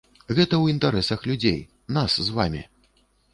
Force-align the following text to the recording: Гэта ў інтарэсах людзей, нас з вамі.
Гэта 0.37 0.45
ў 0.45 0.73
інтарэсах 0.75 1.27
людзей, 1.33 1.59
нас 1.99 2.17
з 2.29 2.37
вамі. 2.41 2.65